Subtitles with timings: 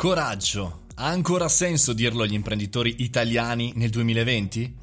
[0.00, 0.84] Coraggio.
[0.94, 4.74] Ha ancora senso dirlo agli imprenditori italiani nel 2020?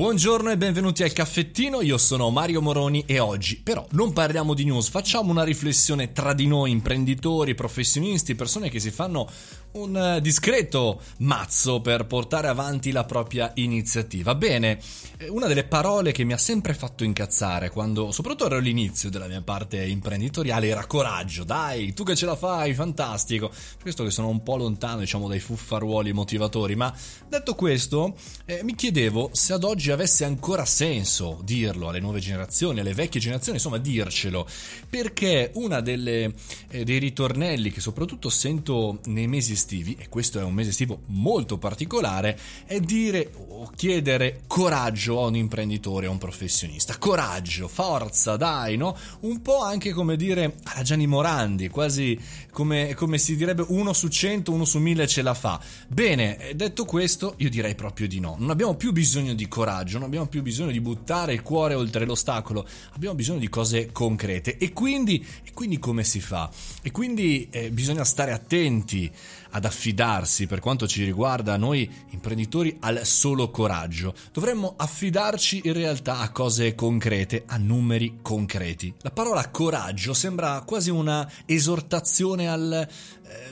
[0.00, 4.64] Buongiorno e benvenuti al caffettino, io sono Mario Moroni e oggi però non parliamo di
[4.64, 9.28] news, facciamo una riflessione tra di noi imprenditori, professionisti, persone che si fanno
[9.72, 14.34] un eh, discreto mazzo per portare avanti la propria iniziativa.
[14.34, 14.78] Bene,
[15.18, 19.42] eh, una delle parole che mi ha sempre fatto incazzare quando, soprattutto all'inizio della mia
[19.42, 21.44] parte imprenditoriale, era coraggio.
[21.44, 23.48] Dai, tu che ce la fai, fantastico.
[23.48, 26.74] Per questo che sono un po' lontano, diciamo, dai fuffaruoli motivatori.
[26.74, 26.92] Ma
[27.28, 32.80] detto questo, eh, mi chiedevo se ad oggi avesse ancora senso dirlo alle nuove generazioni,
[32.80, 34.46] alle vecchie generazioni, insomma, dircelo.
[34.88, 36.34] Perché delle
[36.68, 41.02] eh, dei ritornelli che soprattutto sento nei mesi estivi, e questo è un mese estivo
[41.06, 46.96] molto particolare, è dire o chiedere coraggio a un imprenditore, a un professionista.
[46.98, 48.96] Coraggio, forza, dai, no?
[49.20, 52.18] Un po' anche come dire alla Gianni Morandi, quasi
[52.50, 55.60] come, come si direbbe uno su cento, uno su mille ce la fa.
[55.88, 58.36] Bene, detto questo, io direi proprio di no.
[58.38, 62.04] Non abbiamo più bisogno di coraggio, non abbiamo più bisogno di buttare il cuore oltre
[62.04, 64.58] l'ostacolo, abbiamo bisogno di cose concrete.
[64.58, 66.50] E quindi, e quindi come si fa?
[66.82, 69.10] E quindi eh, bisogna stare attenti
[69.50, 74.14] ad affidarsi, per quanto ci riguarda noi imprenditori, al solo coraggio.
[74.32, 78.92] Dovremmo affidarci in realtà a cose concrete, a numeri concreti.
[79.00, 82.88] La parola coraggio sembra quasi una esortazione al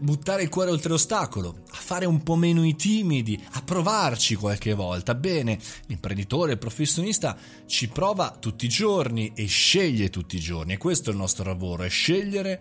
[0.00, 4.74] buttare il cuore oltre l'ostacolo, a fare un po' meno i timidi, a provarci qualche
[4.74, 5.14] volta.
[5.14, 10.78] Bene, l'imprenditore, il professionista ci prova tutti i giorni e sceglie tutti i giorni e
[10.78, 12.60] questo è il nostro lavoro, è scegliere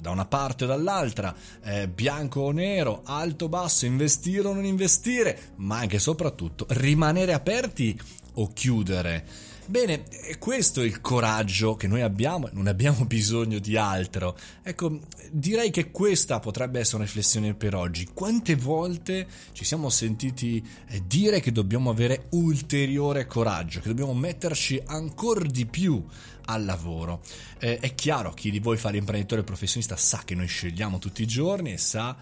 [0.00, 4.64] da una parte o dall'altra, eh, bianco o nero, alto o basso, investire o non
[4.64, 7.98] investire, ma anche e soprattutto rimanere aperti
[8.34, 9.24] o chiudere.
[9.70, 10.02] Bene,
[10.40, 14.36] questo è il coraggio che noi abbiamo e non abbiamo bisogno di altro.
[14.64, 14.98] Ecco,
[15.30, 18.08] direi che questa potrebbe essere una riflessione per oggi.
[18.12, 24.82] Quante volte ci siamo sentiti eh, dire che dobbiamo avere ulteriore coraggio, che dobbiamo metterci
[24.86, 26.04] ancora di più
[26.46, 27.22] al lavoro.
[27.60, 31.28] Eh, è chiaro, chi di voi fa l'imprenditore professionista sa che noi scegliamo tutti i
[31.28, 32.16] giorni e sa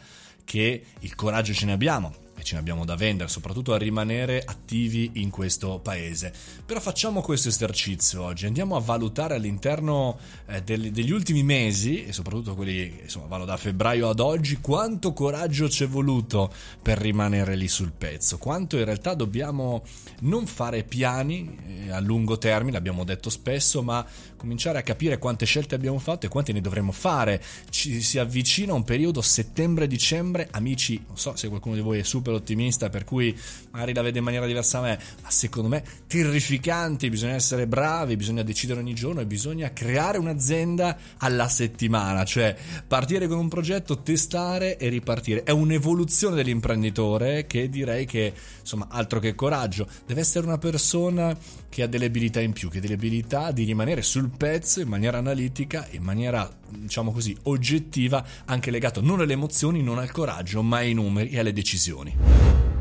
[0.44, 4.42] che il coraggio ce ne abbiamo e ce ne abbiamo da vendere, soprattutto a rimanere
[4.44, 6.32] attivi in questo paese.
[6.64, 12.12] Però facciamo questo esercizio oggi, andiamo a valutare all'interno eh, degli, degli, ultimi mesi, e
[12.12, 17.56] soprattutto quelli, insomma, vanno da febbraio ad oggi, quanto coraggio ci è voluto per rimanere
[17.56, 19.82] lì sul pezzo, quanto in realtà dobbiamo
[20.20, 24.04] non fare piani eh, a lungo termine, l'abbiamo detto spesso, ma
[24.36, 27.42] cominciare a capire quante scelte abbiamo fatto e quante ne dovremo fare.
[27.70, 32.32] Ci si avvicina un periodo settembre-dicembre, amici, non so se qualcuno di voi è super
[32.34, 33.36] ottimista, per cui
[33.70, 38.16] magari la vede in maniera diversa a me, ma secondo me terrificanti, bisogna essere bravi,
[38.16, 42.56] bisogna decidere ogni giorno e bisogna creare un'azienda alla settimana, cioè
[42.86, 45.42] partire con un progetto, testare e ripartire.
[45.42, 51.36] È un'evoluzione dell'imprenditore che direi che, insomma, altro che coraggio, deve essere una persona
[51.78, 54.88] che ha delle abilità in più, che ha delle abilità di rimanere sul pezzo in
[54.88, 60.60] maniera analitica, in maniera, diciamo così, oggettiva, anche legato non alle emozioni, non al coraggio,
[60.64, 62.16] ma ai numeri e alle decisioni.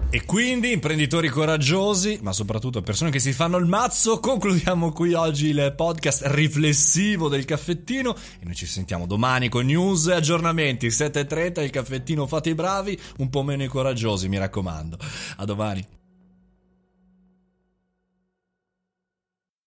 [0.09, 5.49] E quindi, imprenditori coraggiosi, ma soprattutto persone che si fanno il mazzo, concludiamo qui oggi
[5.49, 10.87] il podcast riflessivo del caffettino e noi ci sentiamo domani con news e aggiornamenti.
[10.87, 14.97] 7.30, il caffettino fate i bravi, un po' meno i coraggiosi, mi raccomando.
[15.35, 15.96] A domani.